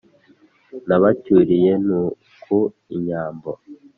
Nabacyuriye 0.87 1.71
Ntuku 1.85 2.57
inyambo. 2.97 3.51